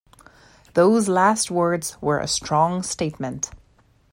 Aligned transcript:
Those 0.73 1.07
last 1.07 1.51
words 1.51 1.95
were 2.01 2.17
a 2.17 2.27
strong 2.27 2.81
statement. 2.81 3.51